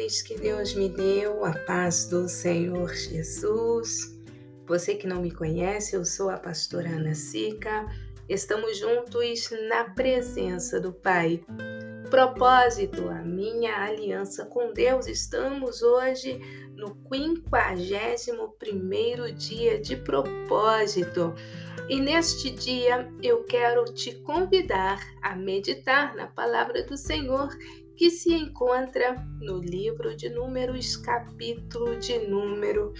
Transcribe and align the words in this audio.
amores 0.00 0.22
que 0.22 0.34
Deus 0.34 0.74
me 0.74 0.88
deu, 0.88 1.44
a 1.44 1.52
paz 1.52 2.06
do 2.06 2.26
Senhor 2.26 2.94
Jesus. 2.94 4.18
Você 4.66 4.94
que 4.94 5.06
não 5.06 5.20
me 5.20 5.30
conhece, 5.30 5.94
eu 5.94 6.06
sou 6.06 6.30
a 6.30 6.38
pastora 6.38 6.88
Ana 6.88 7.14
Sica. 7.14 7.86
Estamos 8.26 8.78
juntos 8.78 9.50
na 9.68 9.90
presença 9.90 10.80
do 10.80 10.90
Pai. 10.90 11.44
Propósito, 12.08 13.10
a 13.10 13.22
minha 13.22 13.76
aliança 13.76 14.46
com 14.46 14.72
Deus. 14.72 15.06
Estamos 15.06 15.82
hoje 15.82 16.40
no 16.74 16.96
51 17.12 19.34
dia 19.34 19.78
de 19.78 19.96
propósito. 19.96 21.34
E 21.90 22.00
neste 22.00 22.50
dia 22.50 23.06
eu 23.22 23.44
quero 23.44 23.84
te 23.92 24.14
convidar 24.20 24.98
a 25.20 25.36
meditar 25.36 26.16
na 26.16 26.26
palavra 26.26 26.82
do 26.84 26.96
Senhor 26.96 27.50
que 28.00 28.10
se 28.10 28.32
encontra 28.32 29.22
no 29.42 29.58
livro 29.58 30.16
de 30.16 30.30
Números, 30.30 30.96
capítulo 30.96 31.98
de 31.98 32.18
número 32.28 32.94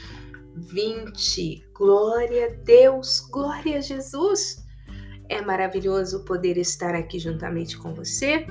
20. 0.55 1.69
Glória 1.73 2.49
a 2.49 2.51
Deus, 2.65 3.21
glória 3.31 3.79
a 3.79 3.81
Jesus. 3.81 4.63
É 5.31 5.41
maravilhoso 5.41 6.23
poder 6.27 6.59
estar 6.59 6.95
aqui 6.95 7.19
juntamente 7.19 7.79
com 7.79 7.95
você. 7.95 8.47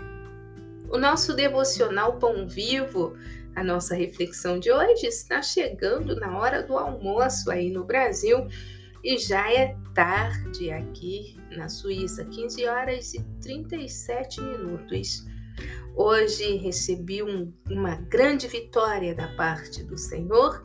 O 0.89 0.98
nosso 0.98 1.35
devocional 1.35 2.17
Pão 2.17 2.48
Vivo, 2.48 3.16
a 3.55 3.63
nossa 3.63 3.94
reflexão 3.94 4.59
de 4.59 4.72
hoje 4.72 5.05
está 5.05 5.44
chegando 5.44 6.16
na 6.16 6.36
hora 6.36 6.63
do 6.63 6.80
almoço 6.80 7.52
aí 7.52 7.70
no 7.70 7.84
Brasil 7.84 8.47
e 9.03 9.20
já 9.20 9.53
é 9.53 9.77
tarde 9.94 10.72
aqui 10.72 11.38
na 11.55 11.70
Suíça, 11.70 12.25
15 12.25 12.66
horas 12.66 13.14
e 13.14 13.23
37 13.39 14.42
minutos. 14.42 15.28
Hoje 15.95 16.55
recebi 16.57 17.21
um, 17.21 17.52
uma 17.69 17.95
grande 17.95 18.47
vitória 18.47 19.13
da 19.13 19.27
parte 19.35 19.83
do 19.83 19.97
Senhor. 19.97 20.63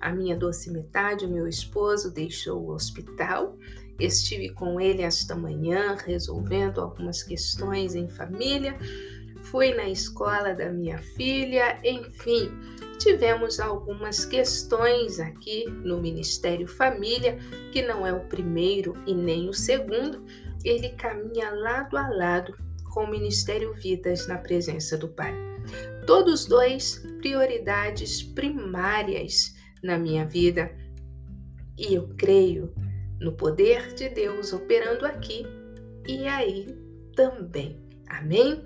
A 0.00 0.10
minha 0.12 0.36
doce 0.36 0.70
metade, 0.70 1.26
o 1.26 1.30
meu 1.30 1.46
esposo, 1.46 2.10
deixou 2.10 2.62
o 2.62 2.70
hospital. 2.70 3.58
Estive 3.98 4.50
com 4.54 4.80
ele 4.80 5.02
esta 5.02 5.36
manhã 5.36 5.96
resolvendo 6.06 6.80
algumas 6.80 7.22
questões 7.22 7.94
em 7.94 8.08
família. 8.08 8.78
Fui 9.42 9.74
na 9.74 9.88
escola 9.88 10.54
da 10.54 10.70
minha 10.70 10.98
filha, 10.98 11.78
enfim, 11.84 12.50
tivemos 12.98 13.58
algumas 13.58 14.24
questões 14.24 15.18
aqui 15.18 15.64
no 15.68 16.00
Ministério 16.00 16.68
Família, 16.68 17.38
que 17.72 17.82
não 17.82 18.06
é 18.06 18.12
o 18.12 18.20
primeiro 18.26 18.94
e 19.06 19.14
nem 19.14 19.48
o 19.48 19.54
segundo, 19.54 20.22
ele 20.62 20.90
caminha 20.90 21.50
lado 21.50 21.96
a 21.96 22.08
lado 22.08 22.54
com 22.90 23.04
o 23.04 23.10
Ministério 23.10 23.72
Vidas 23.74 24.26
na 24.26 24.36
presença 24.36 24.96
do 24.98 25.08
Pai. 25.08 25.34
Todos 26.06 26.46
dois 26.46 27.04
prioridades 27.20 28.22
primárias 28.22 29.54
na 29.82 29.96
minha 29.98 30.26
vida. 30.26 30.70
E 31.78 31.94
eu 31.94 32.08
creio 32.16 32.74
no 33.20 33.32
poder 33.32 33.94
de 33.94 34.08
Deus 34.08 34.52
operando 34.52 35.06
aqui 35.06 35.46
e 36.06 36.26
aí 36.26 36.66
também. 37.14 37.80
Amém? 38.08 38.64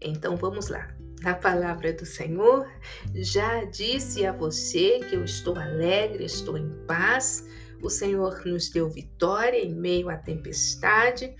Então 0.00 0.36
vamos 0.36 0.68
lá. 0.68 0.94
Na 1.22 1.34
palavra 1.34 1.92
do 1.92 2.04
Senhor, 2.04 2.70
já 3.14 3.64
disse 3.64 4.26
a 4.26 4.32
você 4.32 5.00
que 5.08 5.16
eu 5.16 5.24
estou 5.24 5.56
alegre, 5.56 6.24
estou 6.24 6.58
em 6.58 6.70
paz. 6.86 7.48
O 7.82 7.88
Senhor 7.88 8.44
nos 8.44 8.68
deu 8.68 8.88
vitória 8.88 9.58
em 9.58 9.74
meio 9.74 10.10
à 10.10 10.16
tempestade 10.16 11.34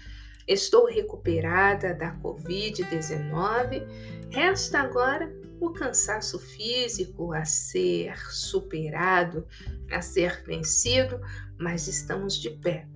Estou 0.46 0.86
recuperada 0.86 1.92
da 1.92 2.14
Covid-19. 2.20 3.82
Resta 4.30 4.78
agora 4.78 5.34
o 5.60 5.70
cansaço 5.70 6.38
físico 6.38 7.32
a 7.32 7.44
ser 7.44 8.16
superado, 8.30 9.44
a 9.90 10.00
ser 10.00 10.44
vencido, 10.44 11.20
mas 11.58 11.88
estamos 11.88 12.40
de 12.40 12.50
pé. 12.50 12.86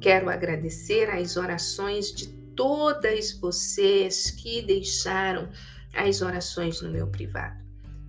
Quero 0.00 0.30
agradecer 0.30 1.10
as 1.10 1.36
orações 1.36 2.12
de 2.12 2.28
todas 2.54 3.32
vocês 3.32 4.30
que 4.30 4.62
deixaram 4.62 5.50
as 5.92 6.22
orações 6.22 6.80
no 6.80 6.90
meu 6.90 7.08
privado, 7.08 7.62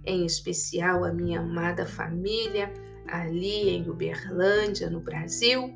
em 0.06 0.26
especial 0.26 1.03
a 1.03 1.12
minha 1.12 1.42
amada 1.42 1.86
família 1.86 2.72
ali 3.08 3.70
em 3.70 3.90
Uberlândia, 3.90 4.90
no 4.90 5.00
Brasil 5.00 5.74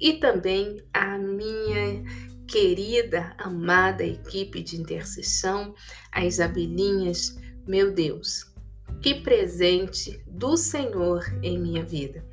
e 0.00 0.14
também 0.14 0.82
a 0.92 1.18
minha 1.18 2.02
querida, 2.48 3.34
amada 3.38 4.04
equipe 4.04 4.62
de 4.62 4.80
intercessão, 4.80 5.74
a 6.10 6.24
Isabelinhas, 6.24 7.38
meu 7.66 7.92
Deus, 7.92 8.52
que 9.00 9.14
presente 9.14 10.20
do 10.26 10.56
Senhor 10.56 11.24
em 11.42 11.58
minha 11.58 11.84
vida. 11.84 12.26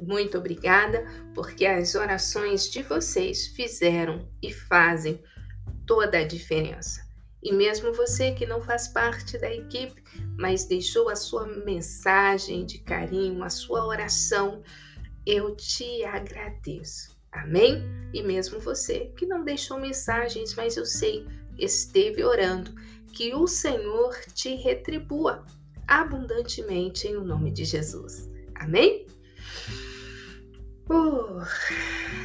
Muito 0.00 0.38
obrigada, 0.38 1.04
porque 1.34 1.66
as 1.66 1.94
orações 1.94 2.70
de 2.70 2.82
vocês 2.82 3.48
fizeram 3.48 4.28
e 4.42 4.52
fazem 4.52 5.22
toda 5.86 6.18
a 6.18 6.26
diferença. 6.26 7.08
E 7.42 7.52
mesmo 7.52 7.92
você 7.92 8.32
que 8.32 8.46
não 8.46 8.60
faz 8.60 8.88
parte 8.88 9.38
da 9.38 9.52
equipe, 9.52 10.02
mas 10.38 10.64
deixou 10.64 11.08
a 11.08 11.16
sua 11.16 11.46
mensagem 11.46 12.66
de 12.66 12.78
carinho, 12.78 13.42
a 13.42 13.50
sua 13.50 13.86
oração, 13.86 14.62
eu 15.24 15.54
te 15.54 16.04
agradeço. 16.04 17.09
Amém? 17.32 17.82
E 18.12 18.22
mesmo 18.22 18.58
você 18.58 19.12
que 19.16 19.26
não 19.26 19.44
deixou 19.44 19.78
mensagens, 19.78 20.54
mas 20.54 20.76
eu 20.76 20.84
sei, 20.84 21.26
esteve 21.58 22.24
orando, 22.24 22.74
que 23.12 23.34
o 23.34 23.46
Senhor 23.46 24.14
te 24.34 24.54
retribua 24.56 25.44
abundantemente 25.86 27.08
em 27.08 27.16
o 27.16 27.24
nome 27.24 27.50
de 27.50 27.64
Jesus. 27.64 28.28
Amém? 28.54 29.06
Uh, 30.88 31.40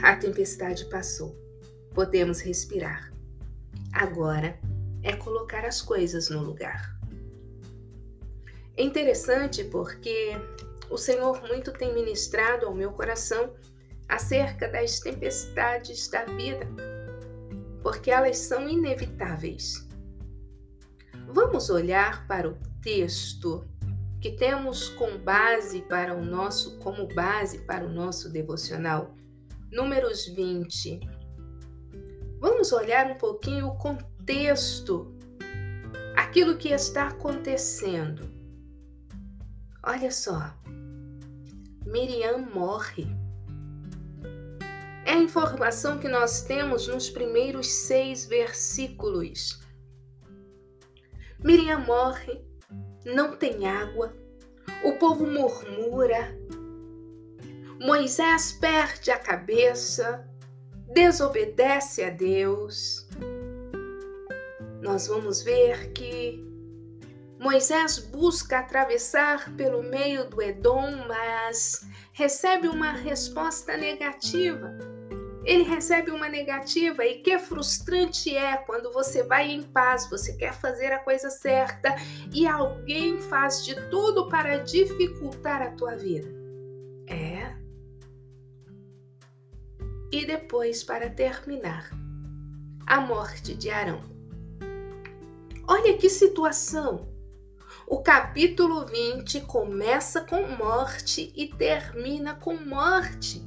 a 0.03 0.15
tempestade 0.15 0.85
passou. 0.85 1.35
Podemos 1.93 2.41
respirar. 2.41 3.11
Agora 3.93 4.59
é 5.03 5.15
colocar 5.15 5.65
as 5.65 5.81
coisas 5.81 6.29
no 6.29 6.43
lugar. 6.43 6.95
É 8.75 8.83
interessante 8.83 9.63
porque 9.63 10.31
o 10.89 10.97
Senhor 10.97 11.41
muito 11.47 11.71
tem 11.71 11.93
ministrado 11.93 12.65
ao 12.65 12.73
meu 12.73 12.91
coração 12.91 13.53
acerca 14.07 14.67
das 14.67 14.99
tempestades 14.99 16.07
da 16.09 16.25
vida, 16.25 16.67
porque 17.81 18.11
elas 18.11 18.37
são 18.37 18.67
inevitáveis. 18.69 19.87
Vamos 21.27 21.69
olhar 21.69 22.27
para 22.27 22.49
o 22.49 22.57
texto 22.81 23.65
que 24.21 24.31
temos 24.31 24.89
com 24.89 25.17
base 25.17 25.81
para 25.83 26.15
o 26.15 26.23
nosso 26.23 26.77
como 26.79 27.07
base 27.13 27.59
para 27.59 27.85
o 27.85 27.89
nosso 27.89 28.31
devocional, 28.31 29.15
Números 29.71 30.25
20. 30.27 30.99
Vamos 32.39 32.71
olhar 32.71 33.11
um 33.11 33.17
pouquinho 33.17 33.67
o 33.67 33.77
contexto, 33.77 35.13
aquilo 36.15 36.57
que 36.57 36.69
está 36.69 37.07
acontecendo. 37.09 38.29
Olha 39.83 40.09
só, 40.11 40.53
Miriam 41.85 42.37
morre. 42.53 43.24
É 45.05 45.11
a 45.11 45.17
informação 45.17 45.99
que 45.99 46.07
nós 46.07 46.41
temos 46.41 46.87
nos 46.87 47.09
primeiros 47.09 47.67
seis 47.67 48.25
versículos. 48.25 49.61
Miriam 51.39 51.79
morre, 51.81 52.43
não 53.05 53.35
tem 53.37 53.67
água, 53.67 54.15
o 54.83 54.93
povo 54.93 55.27
murmura, 55.27 56.35
Moisés 57.79 58.53
perde 58.53 59.11
a 59.11 59.19
cabeça, 59.19 60.27
desobedece 60.91 62.03
a 62.03 62.09
Deus. 62.09 63.07
Nós 64.81 65.07
vamos 65.07 65.43
ver 65.43 65.91
que 65.91 66.43
Moisés 67.37 67.99
busca 67.99 68.59
atravessar 68.59 69.53
pelo 69.55 69.83
meio 69.83 70.27
do 70.29 70.41
Edom, 70.41 71.05
mas 71.07 71.85
recebe 72.13 72.67
uma 72.67 72.91
resposta 72.91 73.77
negativa. 73.77 74.94
Ele 75.45 75.63
recebe 75.63 76.09
uma 76.09 76.27
negativa 76.27 77.05
e 77.05 77.21
que 77.21 77.37
frustrante 77.37 78.35
é 78.35 78.57
quando 78.57 78.91
você 78.91 79.21
vai 79.21 79.51
em 79.51 79.61
paz, 79.61 80.09
você 80.09 80.33
quer 80.33 80.53
fazer 80.53 80.91
a 80.91 80.99
coisa 80.99 81.29
certa 81.29 81.95
e 82.33 82.47
alguém 82.47 83.19
faz 83.19 83.63
de 83.63 83.75
tudo 83.89 84.27
para 84.27 84.57
dificultar 84.57 85.61
a 85.61 85.71
tua 85.71 85.95
vida. 85.95 86.27
É. 87.07 87.55
E 90.11 90.25
depois, 90.25 90.83
para 90.83 91.09
terminar, 91.11 91.91
a 92.87 92.99
morte 92.99 93.53
de 93.53 93.69
Arão. 93.69 94.01
Olha 95.67 95.95
que 95.95 96.09
situação! 96.09 97.07
O 97.87 98.01
capítulo 98.01 98.83
20 98.85 99.41
começa 99.41 100.21
com 100.21 100.47
morte 100.47 101.31
e 101.35 101.47
termina 101.47 102.33
com 102.33 102.55
morte. 102.55 103.43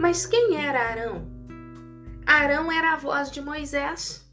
Mas 0.00 0.24
quem 0.24 0.56
era 0.56 0.80
Arão? 0.80 1.28
Arão 2.26 2.72
era 2.72 2.94
a 2.94 2.96
voz 2.96 3.30
de 3.30 3.42
Moisés. 3.42 4.26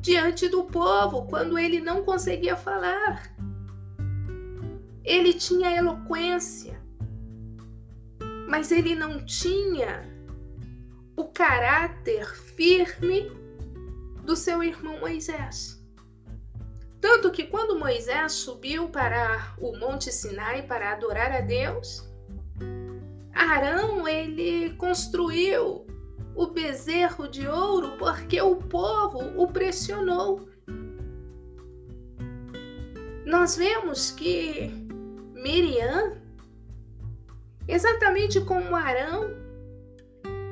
diante 0.00 0.48
do 0.48 0.62
povo 0.62 1.26
quando 1.26 1.58
ele 1.58 1.80
não 1.80 2.04
conseguia 2.04 2.56
falar. 2.56 3.34
Ele 5.02 5.34
tinha 5.34 5.76
eloquência, 5.76 6.80
mas 8.48 8.70
ele 8.70 8.94
não 8.94 9.24
tinha 9.24 10.08
o 11.16 11.24
caráter 11.24 12.24
firme 12.54 13.28
do 14.24 14.36
seu 14.36 14.62
irmão 14.62 15.00
Moisés. 15.00 15.84
Tanto 17.00 17.32
que 17.32 17.44
quando 17.46 17.76
Moisés 17.76 18.32
subiu 18.32 18.88
para 18.88 19.52
o 19.58 19.76
Monte 19.76 20.12
Sinai 20.12 20.62
para 20.62 20.92
adorar 20.92 21.32
a 21.32 21.40
Deus, 21.40 22.08
Arão 23.32 24.06
ele 24.06 24.74
construiu 24.74 25.86
o 26.34 26.46
bezerro 26.46 27.28
de 27.28 27.46
ouro 27.46 27.96
porque 27.98 28.40
o 28.40 28.56
povo 28.56 29.20
o 29.36 29.46
pressionou. 29.46 30.48
Nós 33.26 33.56
vemos 33.56 34.10
que 34.10 34.70
Miriam, 35.34 36.20
exatamente 37.68 38.40
como 38.40 38.74
Arão, 38.74 39.30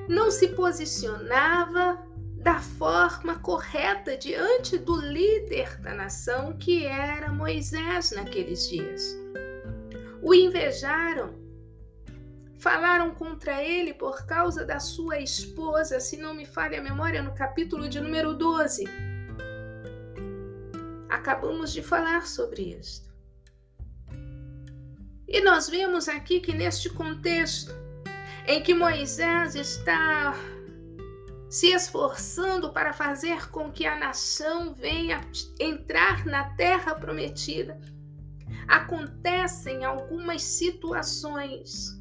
não 0.09 0.31
se 0.31 0.49
posicionava 0.49 2.05
da 2.37 2.59
forma 2.59 3.39
correta 3.39 4.17
diante 4.17 4.79
do 4.79 4.97
líder 4.97 5.79
da 5.81 5.95
nação 5.95 6.57
que 6.59 6.85
era 6.85 7.31
Moisés 7.31 8.13
naqueles 8.13 8.69
dias. 8.69 9.17
O 10.23 10.35
invejaram, 10.35 11.35
falaram 12.61 13.15
contra 13.15 13.63
ele 13.63 13.95
por 13.95 14.27
causa 14.27 14.65
da 14.65 14.79
sua 14.79 15.19
esposa, 15.19 15.99
se 15.99 16.19
não 16.19 16.35
me 16.35 16.45
falha 16.45 16.79
a 16.79 16.83
memória, 16.83 17.23
no 17.23 17.35
capítulo 17.35 17.89
de 17.89 17.99
número 17.99 18.35
12. 18.35 18.85
Acabamos 21.09 21.73
de 21.73 21.83
falar 21.83 22.27
sobre 22.27 22.79
isso. 22.79 23.09
E 25.27 25.41
nós 25.41 25.71
vemos 25.71 26.07
aqui 26.09 26.39
que 26.39 26.53
neste 26.53 26.91
contexto 26.91 27.73
em 28.47 28.63
que 28.63 28.75
Moisés 28.75 29.55
está 29.55 30.35
se 31.49 31.69
esforçando 31.69 32.73
para 32.73 32.93
fazer 32.93 33.51
com 33.51 33.73
que 33.73 33.87
a 33.87 33.99
nação 33.99 34.75
venha 34.75 35.21
entrar 35.59 36.27
na 36.27 36.45
terra 36.57 36.95
prometida. 36.95 37.81
Acontecem 38.69 39.85
algumas 39.85 40.43
situações 40.43 42.00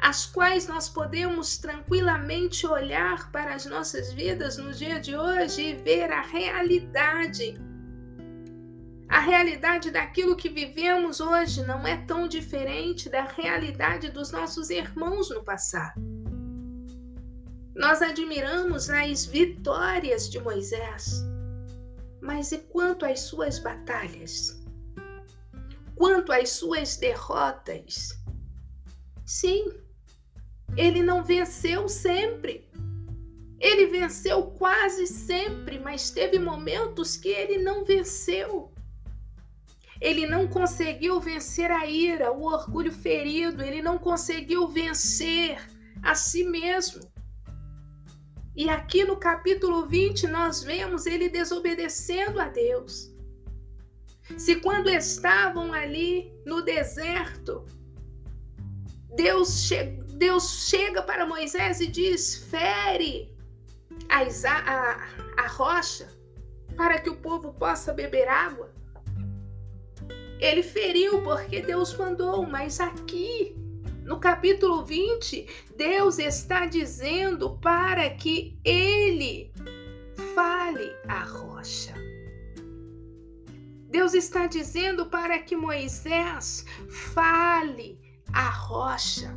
as 0.00 0.24
quais 0.24 0.66
nós 0.66 0.88
podemos 0.88 1.58
tranquilamente 1.58 2.66
olhar 2.66 3.30
para 3.30 3.54
as 3.54 3.66
nossas 3.66 4.12
vidas 4.12 4.56
no 4.56 4.72
dia 4.72 4.98
de 4.98 5.14
hoje 5.14 5.60
e 5.62 5.74
ver 5.74 6.10
a 6.10 6.22
realidade. 6.22 7.60
A 9.08 9.20
realidade 9.20 9.90
daquilo 9.90 10.36
que 10.36 10.48
vivemos 10.48 11.20
hoje 11.20 11.62
não 11.64 11.86
é 11.86 11.98
tão 12.06 12.26
diferente 12.26 13.10
da 13.10 13.24
realidade 13.24 14.10
dos 14.10 14.30
nossos 14.30 14.70
irmãos 14.70 15.28
no 15.28 15.44
passado. 15.44 16.00
Nós 17.74 18.00
admiramos 18.00 18.88
as 18.88 19.26
vitórias 19.26 20.30
de 20.30 20.40
Moisés, 20.40 21.22
mas 22.22 22.52
e 22.52 22.58
quanto 22.58 23.04
às 23.04 23.20
suas 23.20 23.58
batalhas? 23.58 24.62
Quanto 25.94 26.32
às 26.32 26.50
suas 26.50 26.96
derrotas? 26.96 28.18
Sim, 29.26 29.72
ele 30.76 31.02
não 31.02 31.22
venceu 31.22 31.88
sempre. 31.88 32.68
Ele 33.58 33.86
venceu 33.86 34.42
quase 34.42 35.06
sempre, 35.06 35.78
mas 35.78 36.10
teve 36.10 36.38
momentos 36.38 37.16
que 37.16 37.28
ele 37.28 37.58
não 37.58 37.84
venceu. 37.84 38.72
Ele 40.00 40.26
não 40.26 40.48
conseguiu 40.48 41.20
vencer 41.20 41.70
a 41.70 41.84
ira, 41.84 42.32
o 42.32 42.44
orgulho 42.44 42.90
ferido, 42.90 43.62
ele 43.62 43.82
não 43.82 43.98
conseguiu 43.98 44.66
vencer 44.66 45.58
a 46.02 46.14
si 46.14 46.42
mesmo. 46.44 47.02
E 48.56 48.68
aqui 48.68 49.04
no 49.04 49.16
capítulo 49.16 49.86
20 49.86 50.26
nós 50.26 50.62
vemos 50.62 51.04
ele 51.04 51.28
desobedecendo 51.28 52.40
a 52.40 52.48
Deus. 52.48 53.14
Se 54.38 54.56
quando 54.56 54.88
estavam 54.88 55.72
ali 55.72 56.32
no 56.46 56.62
deserto, 56.62 57.66
Deus, 59.14 59.68
che 59.68 59.98
Deus 60.20 60.68
chega 60.68 61.02
para 61.02 61.24
Moisés 61.24 61.80
e 61.80 61.86
diz: 61.86 62.36
fere 62.50 63.34
a, 64.06 64.20
a, 64.20 65.44
a 65.44 65.48
rocha 65.48 66.10
para 66.76 66.98
que 66.98 67.08
o 67.08 67.16
povo 67.16 67.54
possa 67.54 67.90
beber 67.94 68.28
água. 68.28 68.70
Ele 70.38 70.62
feriu 70.62 71.22
porque 71.22 71.62
Deus 71.62 71.96
mandou, 71.96 72.46
mas 72.46 72.80
aqui 72.80 73.56
no 74.04 74.20
capítulo 74.20 74.84
20, 74.84 75.46
Deus 75.74 76.18
está 76.18 76.66
dizendo 76.66 77.56
para 77.56 78.10
que 78.10 78.60
ele 78.62 79.50
fale 80.34 80.92
a 81.08 81.20
rocha. 81.20 81.94
Deus 83.88 84.12
está 84.12 84.46
dizendo 84.46 85.06
para 85.06 85.38
que 85.38 85.56
Moisés 85.56 86.66
fale 86.90 87.98
a 88.34 88.50
rocha. 88.50 89.34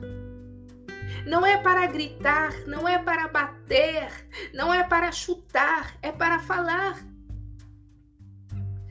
Não 1.26 1.46
é 1.46 1.58
para 1.58 1.88
gritar, 1.88 2.54
não 2.68 2.88
é 2.88 2.98
para 2.98 3.28
bater, 3.28 4.10
não 4.54 4.74
é 4.74 4.84
para 4.84 5.12
chutar, 5.12 5.98
é 6.02 6.12
para 6.12 6.40
falar. 6.40 7.04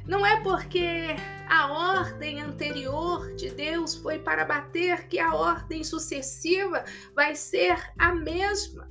Não 0.06 0.26
é 0.26 0.40
porque 0.40 1.14
a 1.48 1.70
ordem 1.70 2.40
anterior 2.40 3.34
de 3.36 3.50
Deus 3.50 3.94
foi 3.94 4.18
para 4.18 4.44
bater 4.44 5.06
que 5.06 5.18
a 5.18 5.34
ordem 5.34 5.84
sucessiva 5.84 6.84
vai 7.14 7.36
ser 7.36 7.76
a 7.98 8.14
mesma. 8.14 8.90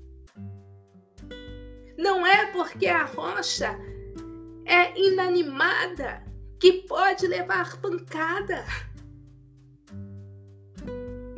Não 1.97 2.25
é 2.25 2.45
porque 2.47 2.88
a 2.88 3.03
rocha 3.03 3.77
é 4.65 4.97
inanimada 4.97 6.23
que 6.59 6.83
pode 6.83 7.27
levar 7.27 7.77
pancada. 7.77 8.63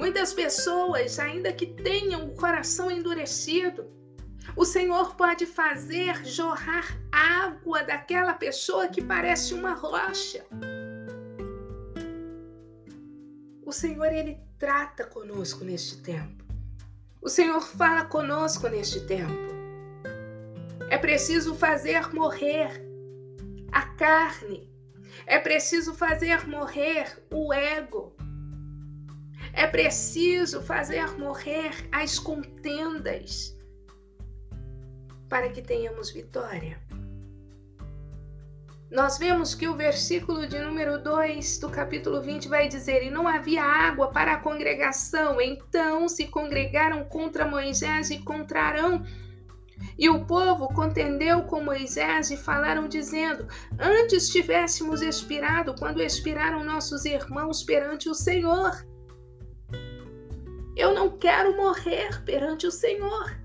Muitas 0.04 0.34
pessoas, 0.34 1.18
ainda 1.18 1.54
que 1.54 1.66
tenham 1.66 2.26
o 2.26 2.36
coração 2.36 2.92
endurecido, 2.92 3.90
o 4.54 4.66
Senhor 4.66 5.16
pode 5.16 5.46
fazer 5.46 6.26
jorrar 6.26 7.00
água 7.10 7.84
daquela 7.84 8.34
pessoa 8.34 8.90
que 8.90 9.02
parece 9.02 9.54
uma 9.54 9.74
rocha. 9.74 10.46
O 13.66 13.72
Senhor, 13.72 14.12
Ele 14.12 14.38
trata 14.60 15.06
conosco 15.06 15.64
neste 15.64 15.96
tempo. 16.02 16.44
O 17.22 17.30
Senhor 17.30 17.62
fala 17.62 18.04
conosco 18.04 18.68
neste 18.68 19.08
tempo. 19.08 19.54
É 20.90 20.98
preciso 20.98 21.56
fazer 21.56 22.14
morrer 22.14 22.86
a 23.72 23.84
carne. 23.96 24.70
É 25.26 25.40
preciso 25.40 25.94
fazer 25.94 26.46
morrer 26.46 27.24
o 27.32 27.54
ego. 27.54 28.14
É 29.54 29.68
preciso 29.68 30.62
fazer 30.62 31.08
morrer 31.20 31.88
as 31.92 32.18
contendas 32.18 33.56
para 35.30 35.50
que 35.50 35.62
tenhamos 35.62 36.10
vitória. 36.10 36.82
Nós 38.90 39.18
vemos 39.18 39.56
que 39.56 39.68
o 39.68 39.76
versículo 39.76 40.48
de 40.48 40.60
número 40.60 41.02
2 41.02 41.60
do 41.60 41.70
capítulo 41.70 42.22
20 42.22 42.48
vai 42.48 42.68
dizer: 42.68 43.04
E 43.04 43.10
não 43.12 43.28
havia 43.28 43.64
água 43.64 44.10
para 44.10 44.34
a 44.34 44.40
congregação, 44.40 45.40
então 45.40 46.08
se 46.08 46.28
congregaram 46.28 47.04
contra 47.04 47.46
Moisés 47.46 48.10
e 48.10 48.20
contra 48.20 48.62
Arão. 48.62 49.04
E 49.98 50.10
o 50.10 50.26
povo 50.26 50.68
contendeu 50.68 51.44
com 51.44 51.64
Moisés 51.64 52.30
e 52.30 52.38
falaram, 52.38 52.88
dizendo: 52.88 53.48
Antes 53.80 54.30
tivéssemos 54.30 55.02
expirado 55.02 55.74
quando 55.74 56.02
expiraram 56.02 56.64
nossos 56.64 57.06
irmãos 57.06 57.64
perante 57.64 58.10
o 58.10 58.14
Senhor. 58.14 58.86
Eu 60.76 60.94
não 60.94 61.18
quero 61.18 61.56
morrer 61.56 62.24
perante 62.24 62.66
o 62.66 62.72
Senhor. 62.72 63.38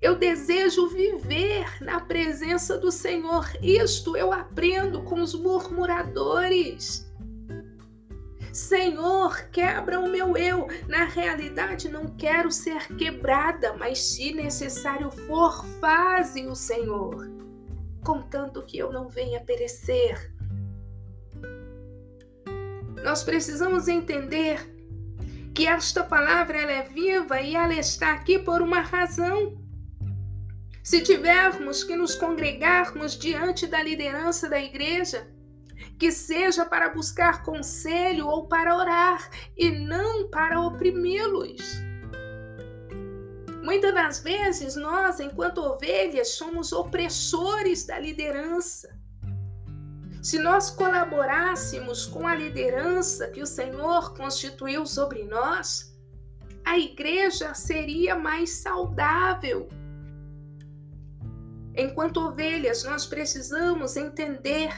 Eu 0.00 0.16
desejo 0.16 0.88
viver 0.88 1.82
na 1.82 2.00
presença 2.00 2.76
do 2.76 2.92
Senhor. 2.92 3.46
Isto 3.62 4.16
eu 4.16 4.32
aprendo 4.32 5.02
com 5.02 5.20
os 5.20 5.34
murmuradores. 5.34 7.10
Senhor, 8.52 9.48
quebra 9.50 9.98
o 9.98 10.08
meu 10.08 10.36
eu. 10.36 10.68
Na 10.86 11.04
realidade, 11.04 11.88
não 11.88 12.06
quero 12.06 12.52
ser 12.52 12.86
quebrada, 12.96 13.72
mas 13.72 13.98
se 13.98 14.32
necessário 14.32 15.10
for, 15.10 15.64
faze 15.80 16.46
o 16.46 16.54
Senhor, 16.54 17.28
contanto 18.04 18.62
que 18.62 18.78
eu 18.78 18.92
não 18.92 19.08
venha 19.08 19.40
perecer. 19.40 20.32
Nós 23.02 23.24
precisamos 23.24 23.88
entender 23.88 24.73
que 25.54 25.66
esta 25.68 26.02
palavra 26.02 26.58
ela 26.58 26.72
é 26.72 26.82
viva 26.82 27.40
e 27.40 27.54
ela 27.54 27.74
está 27.74 28.12
aqui 28.12 28.38
por 28.40 28.60
uma 28.60 28.80
razão. 28.80 29.56
Se 30.82 31.00
tivermos 31.00 31.84
que 31.84 31.94
nos 31.94 32.16
congregarmos 32.16 33.16
diante 33.16 33.66
da 33.66 33.82
liderança 33.82 34.48
da 34.50 34.60
igreja, 34.60 35.32
que 35.98 36.10
seja 36.10 36.64
para 36.66 36.88
buscar 36.90 37.44
conselho 37.44 38.26
ou 38.26 38.48
para 38.48 38.76
orar 38.76 39.30
e 39.56 39.70
não 39.70 40.28
para 40.28 40.60
oprimi-los. 40.60 41.62
Muitas 43.62 43.94
das 43.94 44.20
vezes 44.20 44.76
nós, 44.76 45.20
enquanto 45.20 45.58
ovelhas, 45.58 46.30
somos 46.30 46.72
opressores 46.72 47.86
da 47.86 47.98
liderança. 47.98 49.03
Se 50.24 50.38
nós 50.38 50.70
colaborássemos 50.70 52.06
com 52.06 52.26
a 52.26 52.34
liderança 52.34 53.28
que 53.28 53.42
o 53.42 53.46
Senhor 53.46 54.14
constituiu 54.14 54.86
sobre 54.86 55.22
nós, 55.24 55.94
a 56.64 56.78
igreja 56.78 57.52
seria 57.52 58.16
mais 58.16 58.48
saudável. 58.52 59.68
Enquanto 61.76 62.22
ovelhas, 62.22 62.84
nós 62.84 63.04
precisamos 63.04 63.98
entender 63.98 64.72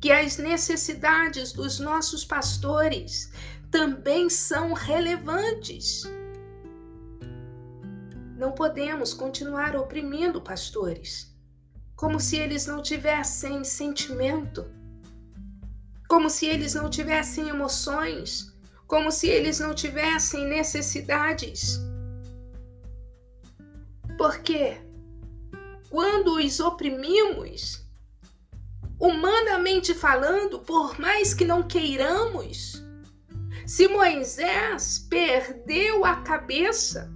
que 0.00 0.10
as 0.10 0.38
necessidades 0.38 1.52
dos 1.52 1.78
nossos 1.78 2.24
pastores 2.24 3.30
também 3.70 4.28
são 4.28 4.72
relevantes. 4.72 6.02
Não 8.36 8.50
podemos 8.50 9.14
continuar 9.14 9.76
oprimindo 9.76 10.42
pastores, 10.42 11.32
como 11.96 12.20
se 12.20 12.36
eles 12.36 12.66
não 12.66 12.82
tivessem 12.82 13.64
sentimento, 13.64 14.70
como 16.06 16.28
se 16.28 16.46
eles 16.46 16.74
não 16.74 16.90
tivessem 16.90 17.48
emoções, 17.48 18.54
como 18.86 19.10
se 19.10 19.26
eles 19.26 19.58
não 19.58 19.74
tivessem 19.74 20.46
necessidades. 20.46 21.80
Porque 24.18 24.78
quando 25.88 26.36
os 26.36 26.60
oprimimos, 26.60 27.84
humanamente 29.00 29.94
falando, 29.94 30.60
por 30.60 30.98
mais 31.00 31.32
que 31.32 31.44
não 31.44 31.66
queiramos, 31.66 32.84
se 33.66 33.88
Moisés 33.88 35.06
perdeu 35.10 36.04
a 36.04 36.16
cabeça 36.16 37.10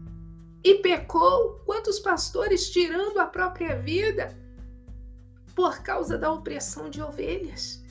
e 0.65 0.77
pecou, 0.77 1.61
quantos 1.65 2.01
pastores 2.01 2.71
tirando 2.71 3.19
a 3.19 3.27
própria 3.27 3.77
vida 3.77 4.37
por 5.61 5.83
causa 5.83 6.17
da 6.17 6.33
opressão 6.33 6.89
de 6.89 7.03
ovelhas, 7.03 7.85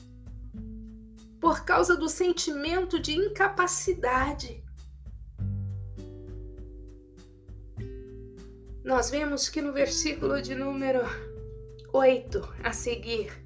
por 1.40 1.64
causa 1.64 1.96
do 1.96 2.08
sentimento 2.08 2.98
de 2.98 3.12
incapacidade. 3.12 4.64
Nós 8.82 9.08
vemos 9.08 9.48
que 9.48 9.62
no 9.62 9.72
versículo 9.72 10.42
de 10.42 10.52
número 10.52 11.02
8 11.92 12.56
a 12.64 12.72
seguir, 12.72 13.40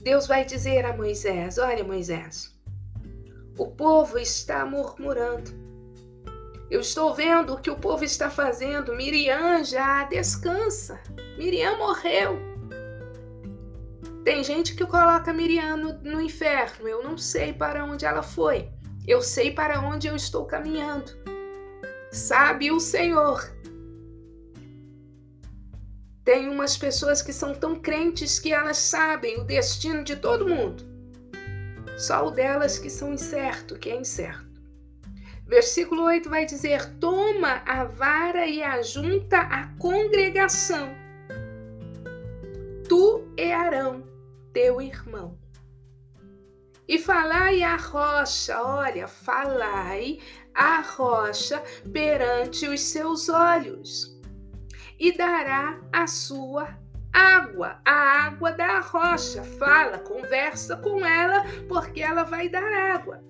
Deus 0.00 0.26
vai 0.26 0.46
dizer 0.46 0.86
a 0.86 0.96
Moisés: 0.96 1.58
Olha, 1.58 1.84
Moisés, 1.84 2.58
o 3.58 3.66
povo 3.66 4.18
está 4.18 4.64
murmurando 4.64 5.68
eu 6.70 6.80
estou 6.80 7.14
vendo 7.14 7.54
o 7.54 7.60
que 7.60 7.70
o 7.70 7.78
povo 7.78 8.04
está 8.04 8.28
fazendo. 8.28 8.94
Miriam 8.94 9.64
já 9.64 10.04
descansa. 10.04 11.00
Miriam 11.38 11.78
morreu. 11.78 12.47
Tem 14.28 14.44
gente 14.44 14.74
que 14.74 14.84
coloca 14.84 15.32
Miriam 15.32 15.78
no, 15.78 15.94
no 16.02 16.20
inferno. 16.20 16.86
Eu 16.86 17.02
não 17.02 17.16
sei 17.16 17.50
para 17.50 17.82
onde 17.82 18.04
ela 18.04 18.22
foi. 18.22 18.68
Eu 19.06 19.22
sei 19.22 19.50
para 19.50 19.80
onde 19.80 20.06
eu 20.06 20.14
estou 20.14 20.44
caminhando. 20.44 21.12
Sabe 22.12 22.70
o 22.70 22.78
Senhor. 22.78 23.50
Tem 26.22 26.46
umas 26.46 26.76
pessoas 26.76 27.22
que 27.22 27.32
são 27.32 27.54
tão 27.54 27.74
crentes 27.76 28.38
que 28.38 28.52
elas 28.52 28.76
sabem 28.76 29.40
o 29.40 29.44
destino 29.44 30.04
de 30.04 30.14
todo 30.14 30.46
mundo. 30.46 30.84
Só 31.96 32.28
o 32.28 32.30
delas 32.30 32.78
que 32.78 32.90
são 32.90 33.14
incerto, 33.14 33.78
que 33.78 33.88
é 33.88 33.96
incerto. 33.96 34.60
Versículo 35.46 36.02
8 36.02 36.28
vai 36.28 36.44
dizer: 36.44 36.98
Toma 37.00 37.62
a 37.64 37.84
vara 37.84 38.46
e 38.46 38.62
ajunta 38.62 39.38
a 39.38 39.68
congregação, 39.78 40.94
tu 42.86 43.26
e 43.38 43.50
Arão, 43.50 44.07
teu 44.58 44.80
irmão. 44.80 45.38
E 46.88 46.98
falai 46.98 47.62
a 47.62 47.76
rocha, 47.76 48.60
olha, 48.60 49.06
falai 49.06 50.18
a 50.52 50.80
rocha 50.80 51.62
perante 51.92 52.66
os 52.66 52.80
seus 52.80 53.28
olhos, 53.28 54.20
e 54.98 55.16
dará 55.16 55.80
a 55.92 56.08
sua 56.08 56.76
água, 57.12 57.80
a 57.84 58.26
água 58.26 58.50
da 58.50 58.80
rocha. 58.80 59.44
Fala, 59.44 60.00
conversa 60.00 60.76
com 60.78 61.06
ela, 61.06 61.44
porque 61.68 62.00
ela 62.00 62.24
vai 62.24 62.48
dar 62.48 62.72
água. 62.72 63.22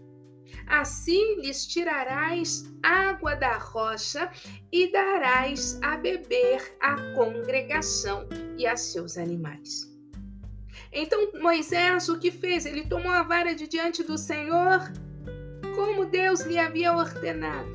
Assim 0.67 1.43
lhes 1.43 1.67
tirarás 1.67 2.65
água 2.83 3.37
da 3.37 3.59
rocha 3.59 4.31
e 4.73 4.91
darás 4.91 5.79
a 5.83 5.99
beber 5.99 6.75
à 6.81 6.97
congregação 7.15 8.27
e 8.57 8.67
a 8.67 8.79
seus 8.79 9.19
animais. 9.19 9.98
Então 10.93 11.33
Moisés 11.41 12.09
o 12.09 12.19
que 12.19 12.31
fez? 12.31 12.67
Ele 12.67 12.87
tomou 12.87 13.11
a 13.11 13.23
vara 13.23 13.55
de 13.55 13.67
diante 13.67 14.03
do 14.03 14.17
Senhor, 14.17 14.81
como 15.75 16.07
Deus 16.07 16.41
lhe 16.41 16.59
havia 16.59 16.95
ordenado. 16.95 17.69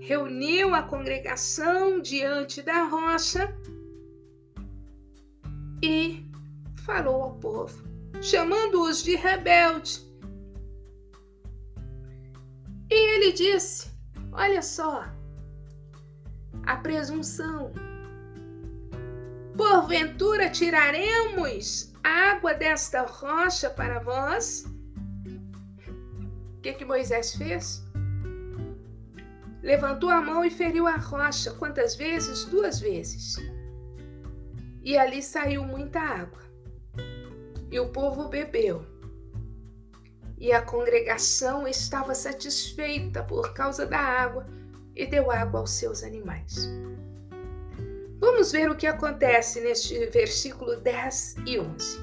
Reuniu 0.00 0.74
a 0.74 0.82
congregação 0.82 2.00
diante 2.00 2.62
da 2.62 2.84
rocha 2.84 3.54
e 5.82 6.26
falou 6.84 7.22
ao 7.22 7.34
povo, 7.34 7.84
chamando-os 8.20 9.02
de 9.02 9.14
rebelde 9.14 10.08
e 12.90 12.94
ele 12.94 13.32
disse: 13.32 13.90
Olha 14.32 14.62
só, 14.62 15.04
a 16.64 16.76
presunção. 16.76 17.72
Porventura 19.58 20.48
tiraremos 20.48 21.92
água 22.04 22.54
desta 22.54 23.02
rocha 23.02 23.68
para 23.68 23.98
vós? 23.98 24.64
O 26.56 26.60
que, 26.62 26.74
que 26.74 26.84
Moisés 26.84 27.34
fez? 27.34 27.84
Levantou 29.60 30.10
a 30.10 30.20
mão 30.20 30.44
e 30.44 30.50
feriu 30.50 30.86
a 30.86 30.94
rocha. 30.94 31.50
Quantas 31.54 31.96
vezes? 31.96 32.44
Duas 32.44 32.78
vezes. 32.78 33.34
E 34.80 34.96
ali 34.96 35.20
saiu 35.20 35.64
muita 35.64 35.98
água. 35.98 36.40
E 37.68 37.80
o 37.80 37.88
povo 37.88 38.28
bebeu 38.28 38.86
e 40.38 40.52
a 40.52 40.62
congregação 40.62 41.66
estava 41.66 42.14
satisfeita 42.14 43.24
por 43.24 43.52
causa 43.52 43.84
da 43.84 43.98
água 43.98 44.46
e 44.94 45.04
deu 45.04 45.32
água 45.32 45.58
aos 45.58 45.72
seus 45.72 46.04
animais. 46.04 46.70
Vamos 48.20 48.52
ver 48.52 48.70
o 48.70 48.76
que 48.76 48.86
acontece 48.86 49.60
neste 49.60 50.06
versículo 50.06 50.76
10 50.76 51.36
e 51.46 51.58
11. 51.58 51.98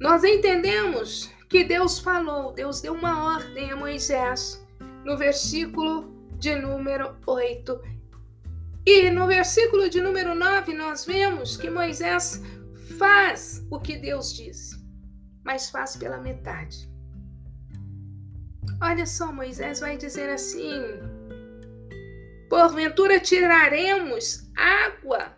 Nós 0.00 0.24
entendemos 0.24 1.30
que 1.48 1.64
Deus 1.64 1.98
falou, 1.98 2.52
Deus 2.52 2.80
deu 2.80 2.92
uma 2.92 3.34
ordem 3.34 3.70
a 3.70 3.76
Moisés 3.76 4.66
no 5.04 5.16
versículo 5.16 6.12
de 6.38 6.54
número 6.56 7.16
8. 7.26 7.80
E 8.84 9.10
no 9.10 9.26
versículo 9.26 9.88
de 9.88 10.00
número 10.00 10.34
9 10.34 10.74
nós 10.74 11.04
vemos 11.04 11.56
que 11.56 11.70
Moisés 11.70 12.42
faz 12.98 13.64
o 13.70 13.80
que 13.80 13.96
Deus 13.96 14.34
disse, 14.34 14.84
mas 15.44 15.70
faz 15.70 15.96
pela 15.96 16.18
metade. 16.18 16.90
Olha 18.80 19.06
só, 19.06 19.32
Moisés 19.32 19.80
vai 19.80 19.96
dizer 19.96 20.28
assim: 20.30 20.82
Porventura 22.48 23.18
tiraremos 23.20 24.50
água. 24.56 25.36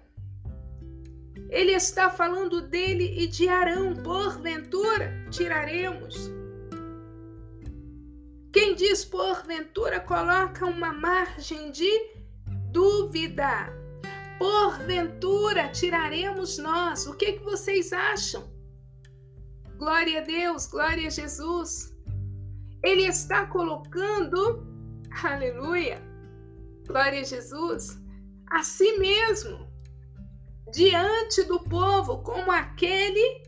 Ele 1.49 1.73
está 1.73 2.11
falando 2.11 2.61
dele 2.61 3.23
e 3.23 3.27
de 3.27 3.49
Arão. 3.49 3.95
Porventura 3.95 5.27
tiraremos. 5.31 6.31
Quem 8.53 8.75
diz 8.75 9.05
porventura 9.05 10.00
coloca 10.00 10.67
uma 10.67 10.93
margem 10.93 11.71
de 11.71 11.91
dúvida. 12.71 13.73
Porventura 14.38 15.69
tiraremos 15.69 16.59
nós. 16.59 17.07
O 17.07 17.15
que, 17.15 17.35
que 17.35 17.45
vocês 17.45 17.93
acham? 17.93 18.53
Glória 19.79 20.21
a 20.21 20.25
Deus, 20.25 20.67
glória 20.67 21.07
a 21.07 21.11
Jesus. 21.11 21.95
Ele 22.83 23.03
está 23.03 23.47
colocando, 23.47 24.67
aleluia, 25.23 26.03
glória 26.88 27.21
a 27.21 27.25
Jesus, 27.25 28.00
a 28.50 28.64
si 28.64 28.99
mesmo 28.99 29.68
diante 30.73 31.45
do 31.45 31.61
povo 31.61 32.18
como 32.23 32.50
aquele 32.50 33.42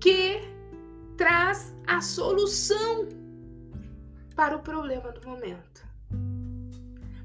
que 0.00 0.40
traz 1.16 1.74
a 1.86 2.00
solução 2.00 3.08
para 4.34 4.56
o 4.56 4.62
problema 4.62 5.12
do 5.12 5.28
momento. 5.28 5.84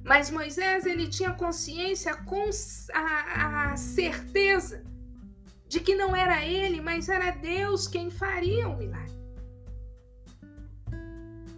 Mas 0.04 0.32
Moisés 0.32 0.86
ele 0.86 1.08
tinha 1.08 1.34
consciência, 1.34 2.18
a, 2.94 3.72
a 3.72 3.78
certeza 3.78 4.84
de 5.68 5.80
que 5.80 5.94
não 5.94 6.16
era 6.16 6.44
ele, 6.44 6.82
mas 6.82 7.10
era 7.10 7.30
Deus 7.32 7.88
quem 7.88 8.10
faria 8.10 8.68
o 8.68 8.76
milagre. 8.76 9.20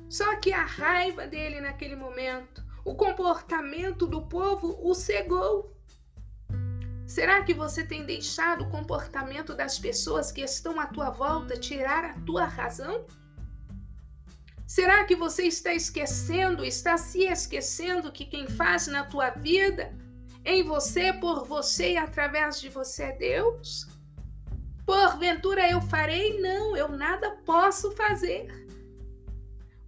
Só 0.09 0.35
que 0.35 0.51
a 0.51 0.65
raiva 0.65 1.25
dele 1.25 1.61
naquele 1.61 1.95
momento, 1.95 2.60
o 2.83 2.95
comportamento 2.95 4.07
do 4.07 4.21
povo 4.21 4.79
o 4.81 4.93
cegou. 4.93 5.75
Será 7.05 7.43
que 7.43 7.53
você 7.53 7.85
tem 7.85 8.05
deixado 8.05 8.63
o 8.63 8.69
comportamento 8.69 9.53
das 9.53 9.77
pessoas 9.77 10.31
que 10.31 10.41
estão 10.41 10.79
à 10.79 10.87
tua 10.87 11.09
volta 11.09 11.57
tirar 11.57 12.05
a 12.05 12.13
tua 12.21 12.45
razão? 12.45 13.05
Será 14.65 15.03
que 15.03 15.17
você 15.17 15.43
está 15.43 15.73
esquecendo, 15.73 16.63
está 16.63 16.97
se 16.97 17.25
esquecendo 17.25 18.11
que 18.11 18.23
quem 18.23 18.47
faz 18.47 18.87
na 18.87 19.03
tua 19.03 19.29
vida, 19.31 19.93
em 20.45 20.63
você, 20.63 21.11
por 21.11 21.45
você 21.45 21.93
e 21.93 21.97
através 21.97 22.61
de 22.61 22.69
você 22.69 23.03
é 23.03 23.11
Deus? 23.11 23.87
Porventura 24.85 25.69
eu 25.69 25.81
farei? 25.81 26.39
Não, 26.39 26.77
eu 26.77 26.87
nada 26.87 27.31
posso 27.45 27.91
fazer. 27.91 28.47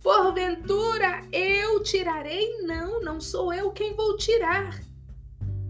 Porventura 0.03 1.21
eu 1.31 1.81
tirarei? 1.81 2.61
Não, 2.63 3.01
não 3.01 3.21
sou 3.21 3.53
eu 3.53 3.71
quem 3.71 3.95
vou 3.95 4.17
tirar. 4.17 4.81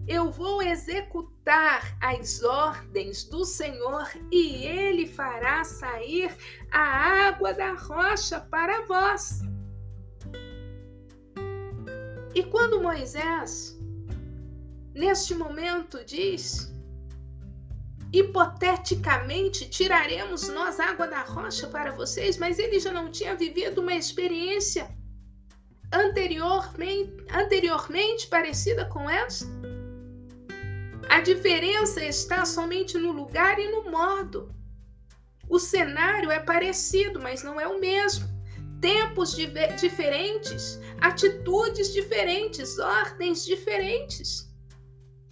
Eu 0.08 0.28
vou 0.28 0.60
executar 0.60 1.96
as 2.00 2.42
ordens 2.42 3.22
do 3.22 3.44
Senhor 3.44 4.10
e 4.32 4.64
ele 4.64 5.06
fará 5.06 5.62
sair 5.62 6.36
a 6.68 7.28
água 7.28 7.54
da 7.54 7.74
rocha 7.74 8.40
para 8.40 8.82
vós. 8.86 9.40
E 12.34 12.42
quando 12.42 12.82
Moisés, 12.82 13.78
neste 14.92 15.32
momento, 15.32 16.04
diz: 16.04 16.73
hipoteticamente 18.14 19.68
tiraremos 19.68 20.48
nós 20.48 20.78
água 20.78 21.08
da 21.08 21.22
rocha 21.22 21.66
para 21.66 21.90
vocês, 21.90 22.36
mas 22.38 22.60
ele 22.60 22.78
já 22.78 22.92
não 22.92 23.10
tinha 23.10 23.34
vivido 23.34 23.80
uma 23.80 23.92
experiência 23.92 24.88
anteriormente, 25.92 27.12
anteriormente 27.28 28.28
parecida 28.28 28.84
com 28.84 29.10
essa? 29.10 29.46
A 31.08 31.20
diferença 31.20 32.04
está 32.04 32.44
somente 32.44 32.96
no 32.96 33.10
lugar 33.10 33.58
e 33.58 33.68
no 33.68 33.90
modo. 33.90 34.54
O 35.48 35.58
cenário 35.58 36.30
é 36.30 36.38
parecido, 36.38 37.20
mas 37.20 37.42
não 37.42 37.60
é 37.60 37.66
o 37.66 37.80
mesmo. 37.80 38.32
Tempos 38.80 39.34
diferentes, 39.34 40.78
atitudes 41.00 41.92
diferentes, 41.92 42.78
ordens 42.78 43.44
diferentes. 43.44 44.53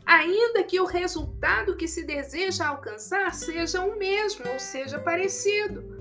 Ainda 0.05 0.65
que 0.65 0.81
o 0.81 0.85
resultado 0.85 1.77
que 1.77 1.87
se 1.87 2.03
deseja 2.03 2.67
alcançar 2.67 3.35
seja 3.35 3.83
o 3.83 3.99
mesmo, 3.99 4.49
ou 4.53 4.59
seja, 4.59 4.99
parecido. 4.99 5.93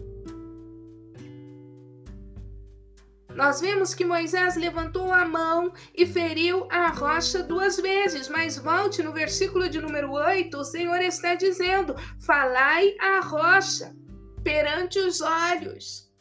Nós 3.35 3.61
vemos 3.61 3.93
que 3.93 4.03
Moisés 4.03 4.55
levantou 4.55 5.11
a 5.11 5.25
mão 5.25 5.71
e 5.95 6.05
feriu 6.05 6.67
a 6.69 6.89
rocha 6.89 7.41
duas 7.41 7.77
vezes, 7.77 8.27
mas 8.27 8.57
volte 8.57 9.01
no 9.01 9.13
versículo 9.13 9.69
de 9.69 9.79
número 9.79 10.11
8, 10.11 10.57
o 10.57 10.65
Senhor 10.65 11.01
está 11.01 11.33
dizendo: 11.35 11.95
Falai 12.19 12.95
a 12.99 13.21
rocha 13.21 13.95
perante 14.43 14.99
os 14.99 15.21
olhos 15.21 16.11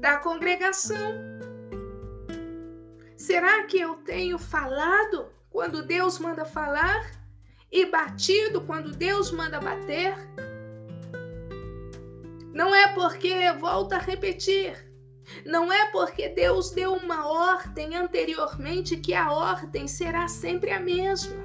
da 0.00 0.16
congregação. 0.16 1.14
Será 3.16 3.64
que 3.64 3.78
eu 3.78 3.96
tenho 3.96 4.38
falado 4.38 5.35
quando 5.56 5.82
Deus 5.82 6.18
manda 6.18 6.44
falar 6.44 7.10
e 7.72 7.86
batido 7.86 8.60
quando 8.60 8.92
Deus 8.92 9.30
manda 9.30 9.58
bater? 9.58 10.14
Não 12.52 12.74
é 12.74 12.92
porque, 12.92 13.50
volto 13.54 13.94
a 13.94 13.98
repetir, 13.98 14.76
não 15.46 15.72
é 15.72 15.90
porque 15.90 16.28
Deus 16.28 16.72
deu 16.72 16.92
uma 16.92 17.26
ordem 17.26 17.96
anteriormente 17.96 18.98
que 18.98 19.14
a 19.14 19.32
ordem 19.32 19.88
será 19.88 20.28
sempre 20.28 20.72
a 20.72 20.78
mesma. 20.78 21.42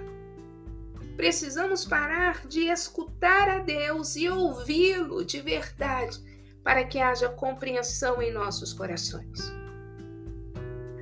Precisamos 1.15 1.85
parar 1.85 2.45
de 2.47 2.65
escutar 2.65 3.47
a 3.47 3.59
Deus 3.59 4.17
e 4.17 4.27
ouvi-lo 4.27 5.23
de 5.23 5.39
verdade 5.39 6.19
para 6.61 6.83
que 6.83 6.99
haja 6.99 7.29
compreensão 7.29 8.21
em 8.21 8.29
nossos 8.29 8.73
corações. 8.73 9.39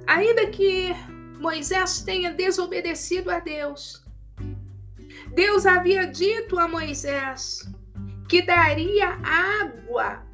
Ainda 0.06 0.46
que 0.52 0.94
Moisés 1.40 2.02
tenha 2.02 2.32
desobedecido 2.32 3.32
a 3.32 3.40
Deus, 3.40 4.04
Deus 5.34 5.66
havia 5.66 6.06
dito 6.06 6.60
a 6.60 6.68
Moisés 6.68 7.68
que 8.28 8.42
daria 8.42 9.18
água 9.24 10.30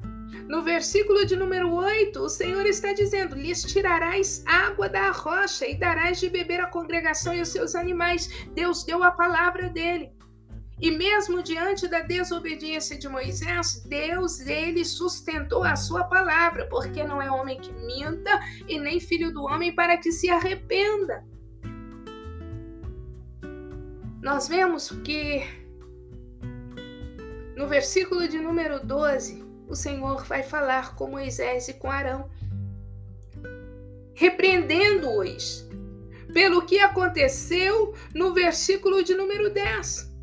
no 0.47 0.61
versículo 0.61 1.25
de 1.25 1.35
número 1.35 1.73
8, 1.73 2.19
o 2.19 2.29
Senhor 2.29 2.65
está 2.67 2.93
dizendo: 2.93 3.35
lhes 3.35 3.63
tirarás 3.63 4.43
água 4.45 4.87
da 4.87 5.09
rocha 5.09 5.65
e 5.65 5.75
darás 5.75 6.19
de 6.19 6.29
beber 6.29 6.61
à 6.61 6.67
congregação 6.67 7.33
e 7.33 7.39
aos 7.39 7.49
seus 7.49 7.73
animais. 7.73 8.29
Deus 8.53 8.83
deu 8.83 9.03
a 9.03 9.11
palavra 9.11 9.69
dele. 9.69 10.14
E 10.79 10.91
mesmo 10.91 11.41
diante 11.41 11.87
da 11.87 12.01
desobediência 12.01 12.97
de 12.97 13.07
Moisés, 13.07 13.81
Deus 13.85 14.41
ele 14.41 14.83
sustentou 14.83 15.63
a 15.63 15.75
sua 15.75 16.03
palavra, 16.03 16.67
porque 16.67 17.03
não 17.03 17.21
é 17.21 17.31
homem 17.31 17.59
que 17.59 17.71
minta 17.71 18.39
e 18.67 18.77
nem 18.77 18.99
filho 18.99 19.31
do 19.31 19.43
homem 19.43 19.73
para 19.73 19.95
que 19.97 20.11
se 20.11 20.29
arrependa. 20.29 21.23
Nós 24.21 24.47
vemos 24.47 24.89
que 25.03 25.45
no 27.55 27.67
versículo 27.67 28.27
de 28.27 28.37
número 28.37 28.85
12, 28.85 29.45
o 29.67 29.75
Senhor 29.75 30.25
vai 30.25 30.43
falar 30.43 30.93
com 30.95 31.07
Moisés 31.07 31.69
e 31.69 31.73
com 31.73 31.89
Arão, 31.89 32.29
repreendendo-os 34.13 35.65
pelo 36.33 36.65
que 36.65 36.79
aconteceu 36.79 37.93
no 38.13 38.33
versículo 38.33 39.01
de 39.03 39.15
número 39.15 39.49
10. 39.49 40.14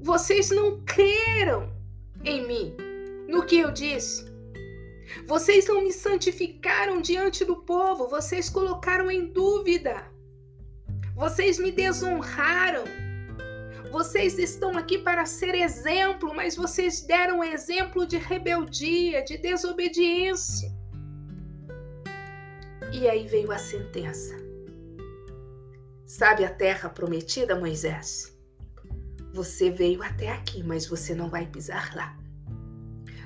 Vocês 0.00 0.50
não 0.50 0.82
creram 0.84 1.72
em 2.24 2.46
mim, 2.46 2.76
no 3.28 3.44
que 3.44 3.58
eu 3.58 3.70
disse. 3.70 4.24
Vocês 5.26 5.66
não 5.66 5.82
me 5.82 5.92
santificaram 5.92 7.00
diante 7.00 7.44
do 7.44 7.56
povo, 7.56 8.08
vocês 8.08 8.48
colocaram 8.48 9.10
em 9.10 9.26
dúvida. 9.26 10.04
Vocês 11.14 11.58
me 11.58 11.70
desonraram 11.70 12.84
vocês 13.90 14.38
estão 14.38 14.78
aqui 14.78 14.98
para 14.98 15.26
ser 15.26 15.52
exemplo, 15.52 16.32
mas 16.32 16.54
vocês 16.54 17.00
deram 17.00 17.42
exemplo 17.42 18.06
de 18.06 18.16
rebeldia, 18.16 19.24
de 19.24 19.36
desobediência. 19.36 20.72
E 22.92 23.08
aí 23.08 23.26
veio 23.26 23.50
a 23.50 23.58
sentença. 23.58 24.36
Sabe 26.06 26.44
a 26.44 26.54
terra 26.54 26.88
prometida, 26.88 27.58
Moisés? 27.58 28.39
Você 29.32 29.70
veio 29.70 30.02
até 30.02 30.30
aqui, 30.30 30.62
mas 30.62 30.86
você 30.86 31.14
não 31.14 31.30
vai 31.30 31.46
pisar 31.46 31.94
lá. 31.94 32.16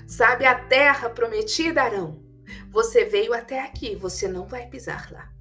Sabe 0.07 0.45
a 0.45 0.55
terra 0.55 1.09
prometida, 1.09 1.83
Arão? 1.83 2.23
Você 2.71 3.05
veio 3.05 3.33
até 3.33 3.65
aqui, 3.65 3.97
você 3.97 4.29
não 4.29 4.47
vai 4.47 4.67
pisar 4.67 5.11
lá. 5.11 5.33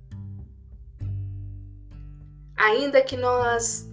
Ainda 2.55 3.01
que 3.01 3.17
nós 3.17 3.89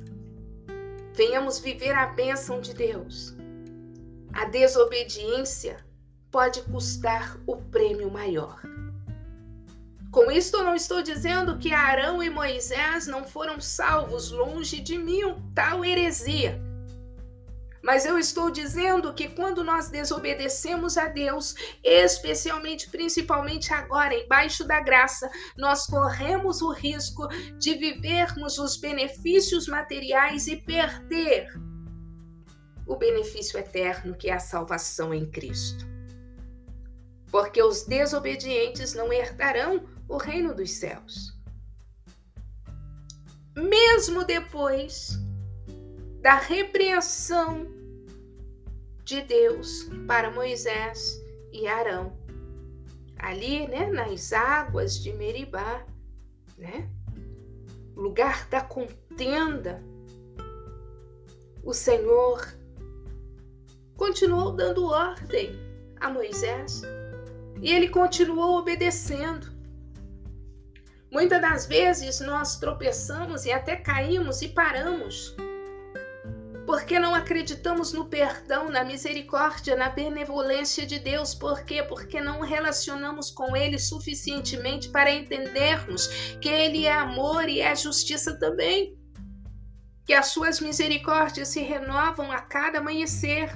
venhamos 1.14 1.58
viver 1.58 1.92
a 1.92 2.06
bênção 2.06 2.60
de 2.60 2.72
Deus. 2.72 3.34
A 4.32 4.44
desobediência 4.44 5.84
pode 6.30 6.62
custar 6.62 7.36
o 7.46 7.56
prêmio 7.56 8.10
maior. 8.10 8.60
Com 10.10 10.28
isto, 10.28 10.62
não 10.64 10.74
estou 10.74 11.02
dizendo 11.02 11.56
que 11.56 11.72
Arão 11.72 12.20
e 12.20 12.28
Moisés 12.28 13.06
não 13.06 13.24
foram 13.24 13.60
salvos 13.60 14.32
longe 14.32 14.80
de 14.80 14.98
mim, 14.98 15.22
tal 15.54 15.84
heresia. 15.84 16.60
Mas 17.80 18.04
eu 18.04 18.18
estou 18.18 18.50
dizendo 18.50 19.14
que 19.14 19.28
quando 19.28 19.62
nós 19.62 19.88
desobedecemos 19.88 20.98
a 20.98 21.06
Deus, 21.06 21.54
especialmente, 21.82 22.90
principalmente 22.90 23.72
agora, 23.72 24.14
embaixo 24.14 24.64
da 24.64 24.80
graça, 24.80 25.30
nós 25.56 25.86
corremos 25.86 26.60
o 26.60 26.72
risco 26.72 27.28
de 27.56 27.76
vivermos 27.76 28.58
os 28.58 28.76
benefícios 28.76 29.66
materiais 29.66 30.46
e 30.48 30.56
perder 30.56 31.48
o 32.86 32.96
benefício 32.96 33.58
eterno 33.58 34.16
que 34.16 34.28
é 34.28 34.34
a 34.34 34.40
salvação 34.40 35.14
em 35.14 35.24
Cristo. 35.30 35.88
Porque 37.30 37.62
os 37.62 37.84
desobedientes 37.84 38.92
não 38.92 39.12
herdarão 39.12 39.88
o 40.10 40.16
reino 40.16 40.52
dos 40.52 40.72
céus. 40.72 41.38
Mesmo 43.56 44.24
depois 44.24 45.18
da 46.20 46.34
repreensão 46.34 47.66
de 49.04 49.22
Deus 49.22 49.88
para 50.06 50.30
Moisés 50.30 51.18
e 51.52 51.66
Arão. 51.66 52.18
Ali, 53.16 53.68
né, 53.68 53.86
nas 53.90 54.32
águas 54.32 54.98
de 54.98 55.12
Meribá, 55.12 55.86
né? 56.58 56.90
lugar 57.94 58.48
da 58.48 58.62
contenda, 58.62 59.82
o 61.62 61.72
Senhor 61.72 62.46
continuou 63.96 64.52
dando 64.52 64.86
ordem 64.86 65.50
a 66.00 66.08
Moisés 66.08 66.82
e 67.60 67.70
ele 67.70 67.88
continuou 67.88 68.58
obedecendo. 68.58 69.59
Muitas 71.10 71.40
das 71.40 71.66
vezes 71.66 72.20
nós 72.20 72.56
tropeçamos 72.56 73.44
e 73.44 73.50
até 73.50 73.74
caímos 73.74 74.42
e 74.42 74.48
paramos, 74.48 75.34
porque 76.64 77.00
não 77.00 77.16
acreditamos 77.16 77.92
no 77.92 78.04
perdão, 78.04 78.68
na 78.70 78.84
misericórdia, 78.84 79.74
na 79.74 79.88
benevolência 79.88 80.86
de 80.86 81.00
Deus. 81.00 81.34
Por 81.34 81.64
quê? 81.64 81.82
Porque 81.82 82.20
não 82.20 82.42
relacionamos 82.42 83.28
com 83.28 83.56
Ele 83.56 83.76
suficientemente 83.76 84.88
para 84.88 85.10
entendermos 85.10 86.06
que 86.40 86.48
Ele 86.48 86.86
é 86.86 86.92
amor 86.92 87.48
e 87.48 87.60
é 87.60 87.74
justiça 87.74 88.38
também. 88.38 88.96
Que 90.06 90.14
as 90.14 90.26
suas 90.26 90.60
misericórdias 90.60 91.48
se 91.48 91.60
renovam 91.60 92.30
a 92.30 92.40
cada 92.40 92.78
amanhecer. 92.78 93.50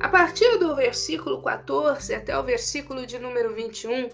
A 0.00 0.08
partir 0.08 0.58
do 0.58 0.74
versículo 0.74 1.40
14 1.40 2.12
até 2.16 2.36
o 2.36 2.42
versículo 2.42 3.06
de 3.06 3.16
número 3.20 3.54
21, 3.54 4.10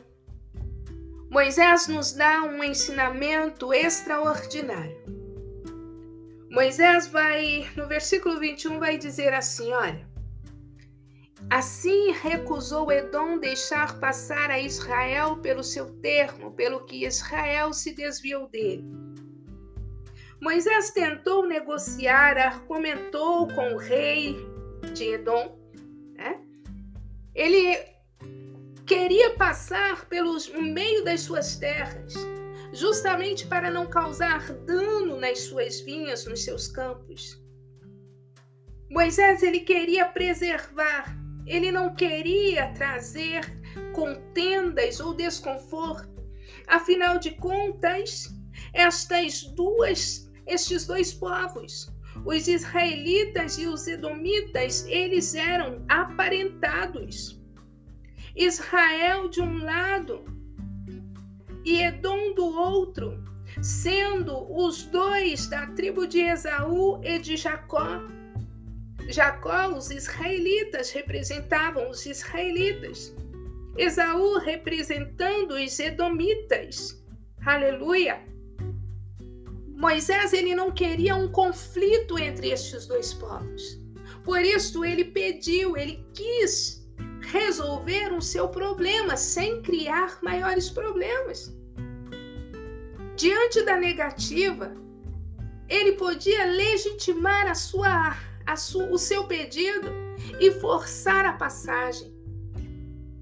Moisés 1.30 1.86
nos 1.86 2.12
dá 2.12 2.42
um 2.42 2.62
ensinamento 2.64 3.72
extraordinário. 3.72 4.98
Moisés 6.50 7.06
vai, 7.06 7.70
no 7.76 7.86
versículo 7.86 8.40
21, 8.40 8.80
vai 8.80 8.98
dizer 8.98 9.32
assim: 9.32 9.72
olha. 9.72 10.10
Assim 11.48 12.10
recusou 12.10 12.90
Edom 12.90 13.38
deixar 13.38 13.98
passar 14.00 14.50
a 14.50 14.58
Israel 14.58 15.36
pelo 15.36 15.62
seu 15.62 15.86
termo, 16.00 16.52
pelo 16.52 16.84
que 16.84 17.06
Israel 17.06 17.72
se 17.72 17.94
desviou 17.94 18.48
dele. 18.48 18.84
Moisés 20.42 20.90
tentou 20.90 21.46
negociar, 21.46 22.36
argumentou 22.38 23.46
com 23.48 23.74
o 23.74 23.78
rei 23.78 24.36
de 24.92 25.14
Edom. 25.14 25.56
Né? 26.14 26.40
Ele 27.34 27.78
queria 28.90 29.36
passar 29.36 30.06
pelo 30.06 30.36
meio 30.60 31.04
das 31.04 31.20
suas 31.20 31.54
terras, 31.54 32.12
justamente 32.72 33.46
para 33.46 33.70
não 33.70 33.86
causar 33.86 34.52
dano 34.64 35.16
nas 35.16 35.42
suas 35.42 35.80
vinhas, 35.80 36.26
nos 36.26 36.42
seus 36.42 36.66
campos. 36.66 37.40
Moisés 38.90 39.44
ele 39.44 39.60
queria 39.60 40.06
preservar, 40.06 41.16
ele 41.46 41.70
não 41.70 41.94
queria 41.94 42.72
trazer 42.72 43.42
contendas 43.94 44.98
ou 44.98 45.14
desconforto. 45.14 46.28
Afinal 46.66 47.16
de 47.16 47.30
contas, 47.36 48.28
estas 48.74 49.44
duas, 49.54 50.28
estes 50.48 50.84
dois 50.88 51.14
povos, 51.14 51.94
os 52.26 52.48
israelitas 52.48 53.56
e 53.56 53.68
os 53.68 53.86
edomitas, 53.86 54.84
eles 54.88 55.36
eram 55.36 55.84
aparentados. 55.88 57.39
Israel 58.34 59.28
de 59.28 59.40
um 59.40 59.64
lado 59.64 60.24
e 61.64 61.82
Edom 61.82 62.34
do 62.34 62.46
outro, 62.46 63.22
sendo 63.62 64.46
os 64.50 64.84
dois 64.84 65.46
da 65.48 65.66
tribo 65.68 66.06
de 66.06 66.20
Esaú 66.20 67.00
e 67.02 67.18
de 67.18 67.36
Jacó. 67.36 68.02
Jacó, 69.08 69.68
os 69.68 69.90
israelitas, 69.90 70.90
representavam 70.90 71.90
os 71.90 72.06
israelitas. 72.06 73.14
Esaú 73.76 74.38
representando 74.38 75.54
os 75.54 75.78
edomitas. 75.78 77.02
Aleluia! 77.44 78.20
Moisés 79.76 80.32
ele 80.32 80.54
não 80.54 80.70
queria 80.70 81.16
um 81.16 81.28
conflito 81.28 82.18
entre 82.18 82.50
estes 82.50 82.86
dois 82.86 83.14
povos. 83.14 83.80
Por 84.22 84.42
isso 84.42 84.84
ele 84.84 85.04
pediu, 85.04 85.76
ele 85.76 86.04
quis 86.12 86.79
resolver 87.30 88.12
o 88.12 88.20
seu 88.20 88.48
problema 88.48 89.16
sem 89.16 89.62
criar 89.62 90.18
maiores 90.22 90.68
problemas. 90.68 91.54
Diante 93.16 93.62
da 93.62 93.76
negativa, 93.76 94.72
ele 95.68 95.92
podia 95.92 96.44
legitimar 96.46 97.48
a 97.48 97.54
sua, 97.54 98.16
a 98.46 98.56
su, 98.56 98.82
o 98.90 98.98
seu 98.98 99.26
pedido 99.26 99.88
e 100.40 100.50
forçar 100.50 101.24
a 101.24 101.34
passagem, 101.34 102.12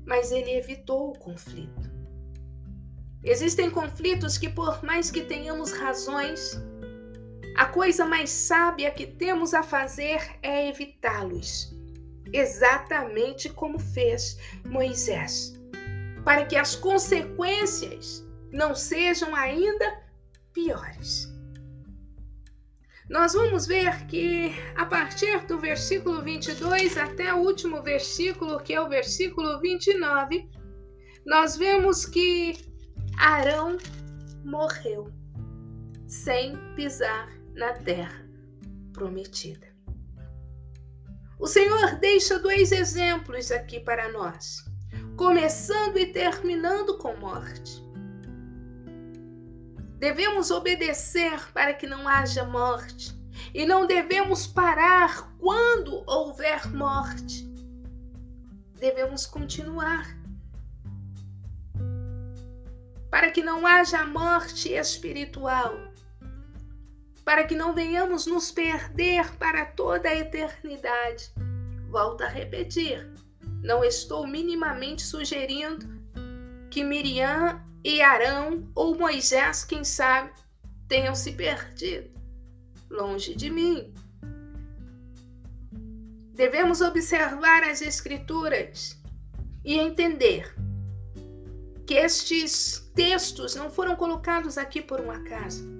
mas 0.06 0.32
ele 0.32 0.52
evitou 0.52 1.10
o 1.10 1.18
conflito. 1.18 1.88
Existem 3.22 3.68
conflitos 3.68 4.38
que, 4.38 4.48
por 4.48 4.82
mais 4.82 5.10
que 5.10 5.20
tenhamos 5.20 5.72
razões, 5.72 6.58
a 7.56 7.66
coisa 7.66 8.06
mais 8.06 8.30
sábia 8.30 8.90
que 8.90 9.06
temos 9.06 9.52
a 9.52 9.62
fazer 9.62 10.38
é 10.42 10.68
evitá-los 10.68 11.77
exatamente 12.32 13.48
como 13.48 13.78
fez 13.78 14.38
Moisés, 14.64 15.54
para 16.24 16.44
que 16.44 16.56
as 16.56 16.74
consequências 16.76 18.26
não 18.52 18.74
sejam 18.74 19.34
ainda 19.34 20.02
piores. 20.52 21.32
Nós 23.08 23.32
vamos 23.32 23.66
ver 23.66 24.06
que 24.06 24.54
a 24.76 24.84
partir 24.84 25.46
do 25.46 25.58
versículo 25.58 26.22
22 26.22 26.98
até 26.98 27.32
o 27.32 27.38
último 27.38 27.82
versículo, 27.82 28.60
que 28.60 28.74
é 28.74 28.80
o 28.80 28.88
versículo 28.88 29.58
29, 29.60 30.46
nós 31.24 31.56
vemos 31.56 32.04
que 32.04 32.58
Arão 33.18 33.78
morreu 34.44 35.10
sem 36.06 36.56
pisar 36.74 37.28
na 37.54 37.72
terra 37.72 38.28
prometida. 38.92 39.67
O 41.38 41.46
Senhor 41.46 41.96
deixa 41.96 42.38
dois 42.38 42.72
exemplos 42.72 43.52
aqui 43.52 43.78
para 43.78 44.10
nós, 44.10 44.64
começando 45.16 45.96
e 45.96 46.06
terminando 46.12 46.98
com 46.98 47.16
morte. 47.16 47.80
Devemos 49.98 50.50
obedecer 50.50 51.52
para 51.52 51.74
que 51.74 51.86
não 51.86 52.08
haja 52.08 52.44
morte 52.44 53.16
e 53.54 53.64
não 53.64 53.86
devemos 53.86 54.48
parar 54.48 55.32
quando 55.38 56.02
houver 56.06 56.66
morte. 56.74 57.48
Devemos 58.78 59.24
continuar. 59.24 60.18
Para 63.10 63.30
que 63.30 63.42
não 63.42 63.66
haja 63.66 64.04
morte 64.04 64.72
espiritual, 64.72 65.88
para 67.28 67.44
que 67.44 67.54
não 67.54 67.74
venhamos 67.74 68.24
nos 68.24 68.50
perder 68.50 69.36
para 69.36 69.66
toda 69.66 70.08
a 70.08 70.16
eternidade. 70.16 71.30
Volto 71.90 72.22
a 72.22 72.26
repetir, 72.26 73.06
não 73.62 73.84
estou 73.84 74.26
minimamente 74.26 75.02
sugerindo 75.02 75.86
que 76.70 76.82
Miriam 76.82 77.62
e 77.84 78.00
Arão 78.00 78.66
ou 78.74 78.96
Moisés, 78.96 79.62
quem 79.62 79.84
sabe, 79.84 80.32
tenham 80.88 81.14
se 81.14 81.32
perdido. 81.32 82.18
Longe 82.90 83.34
de 83.34 83.50
mim. 83.50 83.92
Devemos 86.32 86.80
observar 86.80 87.62
as 87.62 87.82
Escrituras 87.82 88.98
e 89.62 89.74
entender 89.74 90.54
que 91.86 91.92
estes 91.92 92.90
textos 92.94 93.54
não 93.54 93.68
foram 93.68 93.96
colocados 93.96 94.56
aqui 94.56 94.80
por 94.80 94.98
um 94.98 95.10
acaso. 95.10 95.77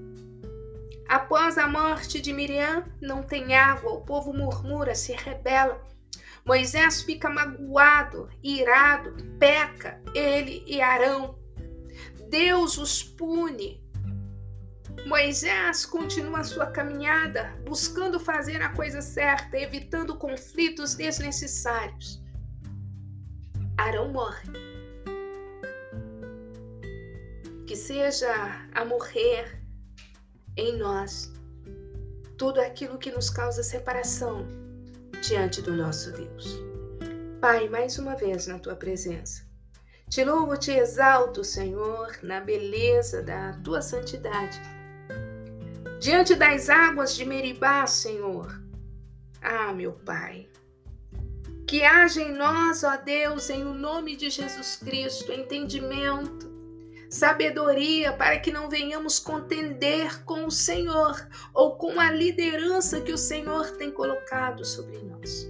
Após 1.08 1.56
a 1.56 1.66
morte 1.66 2.20
de 2.20 2.34
Miriam, 2.34 2.84
não 3.00 3.22
tem 3.22 3.54
água, 3.54 3.92
o 3.92 4.02
povo 4.02 4.30
murmura, 4.34 4.94
se 4.94 5.12
rebela. 5.12 5.82
Moisés 6.44 7.00
fica 7.00 7.30
magoado, 7.30 8.28
irado, 8.42 9.16
peca, 9.38 10.02
ele 10.14 10.62
e 10.66 10.82
Arão. 10.82 11.38
Deus 12.28 12.76
os 12.76 13.02
pune. 13.02 13.82
Moisés 15.06 15.86
continua 15.86 16.44
sua 16.44 16.66
caminhada, 16.66 17.56
buscando 17.64 18.20
fazer 18.20 18.60
a 18.60 18.68
coisa 18.68 19.00
certa, 19.00 19.56
evitando 19.56 20.18
conflitos 20.18 20.94
desnecessários. 20.94 22.22
Arão 23.78 24.12
morre. 24.12 24.52
Que 27.66 27.76
seja 27.76 28.68
a 28.74 28.84
morrer 28.84 29.57
em 30.58 30.76
nós 30.76 31.32
tudo 32.36 32.60
aquilo 32.60 32.98
que 32.98 33.10
nos 33.10 33.30
causa 33.30 33.62
separação 33.62 34.46
diante 35.22 35.62
do 35.62 35.72
nosso 35.72 36.12
Deus. 36.12 36.60
Pai, 37.40 37.68
mais 37.68 37.98
uma 37.98 38.16
vez 38.16 38.46
na 38.48 38.58
tua 38.58 38.74
presença. 38.74 39.46
Te 40.08 40.24
louvo, 40.24 40.56
te 40.56 40.72
exalto, 40.72 41.44
Senhor, 41.44 42.18
na 42.22 42.40
beleza 42.40 43.22
da 43.22 43.52
tua 43.64 43.80
santidade. 43.80 44.60
Diante 46.00 46.34
das 46.34 46.68
águas 46.68 47.14
de 47.14 47.24
Meribá, 47.24 47.86
Senhor. 47.86 48.60
Ah, 49.40 49.72
meu 49.72 49.92
Pai, 49.92 50.48
que 51.66 51.84
haja 51.84 52.22
em 52.22 52.32
nós, 52.32 52.82
ó 52.82 52.96
Deus, 52.96 53.50
em 53.50 53.64
o 53.64 53.74
nome 53.74 54.16
de 54.16 54.30
Jesus 54.30 54.76
Cristo, 54.76 55.30
entendimento, 55.30 56.50
sabedoria 57.08 58.12
para 58.12 58.38
que 58.38 58.50
não 58.50 58.68
venhamos 58.68 59.18
contender 59.18 60.24
com 60.24 60.44
o 60.44 60.50
Senhor 60.50 61.26
ou 61.54 61.76
com 61.76 61.98
a 61.98 62.10
liderança 62.10 63.00
que 63.00 63.12
o 63.12 63.18
Senhor 63.18 63.70
tem 63.72 63.90
colocado 63.90 64.64
sobre 64.64 64.98
nós. 64.98 65.48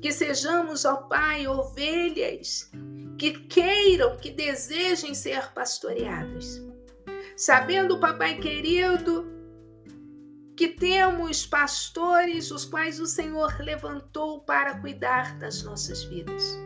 Que 0.00 0.12
sejamos, 0.12 0.84
ó 0.84 0.96
Pai, 0.96 1.46
ovelhas 1.46 2.70
que 3.18 3.32
queiram, 3.32 4.16
que 4.16 4.30
desejem 4.30 5.14
ser 5.14 5.52
pastoreadas. 5.52 6.60
Sabendo, 7.36 8.00
papai 8.00 8.38
querido, 8.38 9.26
que 10.56 10.68
temos 10.68 11.46
pastores 11.46 12.50
os 12.50 12.64
quais 12.64 13.00
o 13.00 13.06
Senhor 13.06 13.60
levantou 13.60 14.40
para 14.40 14.78
cuidar 14.80 15.38
das 15.38 15.62
nossas 15.62 16.02
vidas. 16.04 16.56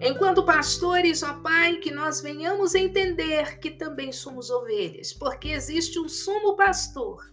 Enquanto 0.00 0.44
pastores, 0.44 1.24
ó 1.24 1.34
Pai, 1.40 1.76
que 1.76 1.90
nós 1.90 2.20
venhamos 2.20 2.74
entender 2.74 3.58
que 3.58 3.70
também 3.70 4.12
somos 4.12 4.48
ovelhas, 4.48 5.12
porque 5.12 5.48
existe 5.48 5.98
um 5.98 6.08
sumo 6.08 6.54
pastor. 6.54 7.32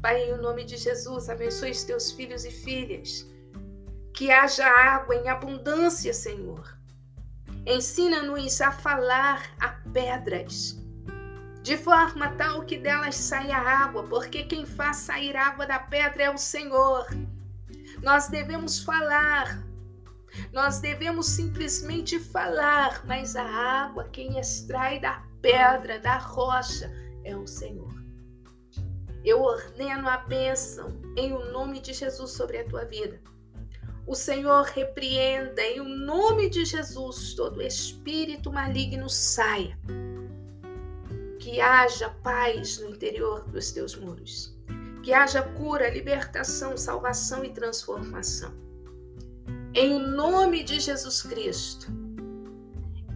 Pai, 0.00 0.30
em 0.30 0.38
nome 0.38 0.64
de 0.64 0.78
Jesus, 0.78 1.28
abençoe 1.28 1.72
os 1.72 1.84
teus 1.84 2.10
filhos 2.10 2.46
e 2.46 2.50
filhas. 2.50 3.28
Que 4.14 4.30
haja 4.30 4.66
água 4.66 5.14
em 5.14 5.28
abundância, 5.28 6.14
Senhor. 6.14 6.78
Ensina-nos 7.66 8.62
a 8.62 8.72
falar 8.72 9.54
a 9.60 9.68
pedras, 9.92 10.80
de 11.62 11.76
forma 11.76 12.30
tal 12.36 12.62
que 12.62 12.78
delas 12.78 13.16
saia 13.16 13.58
água, 13.58 14.04
porque 14.04 14.44
quem 14.44 14.64
faz 14.64 14.96
sair 14.96 15.36
água 15.36 15.66
da 15.66 15.78
pedra 15.78 16.22
é 16.22 16.30
o 16.30 16.38
Senhor. 16.38 17.06
Nós 18.02 18.28
devemos 18.28 18.82
falar 18.82 19.62
nós 20.52 20.80
devemos 20.80 21.26
simplesmente 21.26 22.18
falar, 22.18 23.04
mas 23.06 23.36
a 23.36 23.44
água, 23.44 24.08
quem 24.12 24.38
extrai 24.38 25.00
da 25.00 25.24
pedra, 25.40 25.98
da 25.98 26.18
rocha, 26.18 26.90
é 27.24 27.36
o 27.36 27.46
Senhor. 27.46 27.92
Eu 29.24 29.42
ordeno 29.42 30.08
a 30.08 30.16
bênção 30.18 31.00
em 31.16 31.32
o 31.32 31.52
nome 31.52 31.80
de 31.80 31.92
Jesus 31.92 32.30
sobre 32.30 32.58
a 32.58 32.64
tua 32.64 32.84
vida. 32.84 33.20
O 34.06 34.14
Senhor 34.14 34.64
repreenda 34.64 35.62
em 35.62 35.80
o 35.80 35.84
nome 35.84 36.48
de 36.48 36.64
Jesus 36.64 37.34
todo 37.34 37.62
espírito 37.62 38.50
maligno 38.50 39.08
saia. 39.08 39.78
Que 41.38 41.60
haja 41.60 42.08
paz 42.08 42.78
no 42.78 42.88
interior 42.88 43.44
dos 43.44 43.70
teus 43.70 43.94
muros. 43.94 44.56
Que 45.02 45.12
haja 45.12 45.42
cura, 45.42 45.90
libertação, 45.90 46.76
salvação 46.76 47.44
e 47.44 47.50
transformação 47.50 48.69
em 49.74 49.98
nome 49.98 50.64
de 50.64 50.80
Jesus 50.80 51.22
Cristo, 51.22 51.86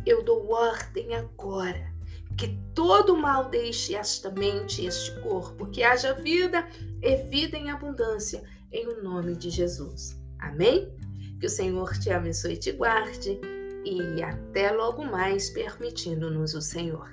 eu 0.06 0.22
dou 0.22 0.50
ordem 0.50 1.14
agora 1.14 1.92
que 2.36 2.58
todo 2.74 3.16
mal 3.16 3.48
deixe 3.48 3.94
esta 3.94 4.30
mente 4.30 4.84
este 4.84 5.18
corpo, 5.20 5.66
que 5.66 5.82
haja 5.82 6.14
vida 6.14 6.68
e 7.02 7.16
vida 7.24 7.56
em 7.56 7.70
abundância, 7.70 8.42
em 8.72 8.86
o 8.88 9.02
nome 9.02 9.36
de 9.36 9.50
Jesus. 9.50 10.20
Amém? 10.38 10.92
Que 11.40 11.46
o 11.46 11.50
Senhor 11.50 11.96
te 11.98 12.10
abençoe 12.10 12.54
e 12.54 12.56
te 12.56 12.72
guarde, 12.72 13.40
e 13.84 14.22
até 14.22 14.70
logo 14.70 15.04
mais, 15.04 15.50
permitindo-nos 15.50 16.54
o 16.54 16.60
Senhor. 16.60 17.10